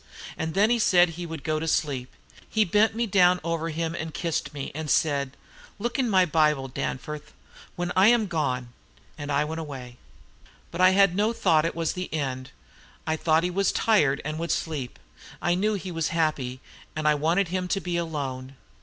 And 0.35 0.55
then 0.55 0.71
he 0.71 0.79
said 0.79 1.09
he 1.09 1.27
would 1.27 1.43
go 1.43 1.59
to 1.59 1.67
sleep. 1.67 2.11
He 2.49 2.65
bent 2.65 2.95
me 2.95 3.05
down 3.05 3.39
over 3.43 3.69
him 3.69 3.93
and 3.93 4.11
kissed 4.15 4.51
me; 4.51 4.71
and 4.73 4.87
he 4.89 4.93
said, 4.93 5.37
'Look 5.77 5.99
in 5.99 6.09
my 6.09 6.25
Bible, 6.25 6.67
Captain, 6.69 7.21
when 7.75 7.91
I 7.95 8.07
am 8.07 8.25
gone.' 8.25 8.69
And 9.15 9.31
I 9.31 9.45
went 9.45 9.59
away. 9.61 9.97
"But 10.71 10.81
I 10.81 10.89
had 10.97 11.15
no 11.15 11.33
thought 11.33 11.65
it 11.65 11.75
was 11.75 11.93
the 11.93 12.11
end: 12.11 12.49
I 13.05 13.15
thought 13.15 13.43
he 13.43 13.51
was 13.51 13.71
tired 13.71 14.23
and 14.25 14.39
would 14.39 14.49
sleep. 14.49 14.97
I 15.39 15.53
knew 15.53 15.75
he 15.75 15.91
was 15.91 16.07
happy, 16.07 16.61
and 16.95 17.07
I 17.07 17.13
wanted 17.13 17.49
him 17.49 17.67
to 17.67 17.79
be 17.79 17.95
alone. 17.95 18.55